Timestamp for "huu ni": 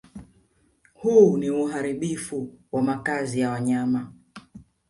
0.93-1.49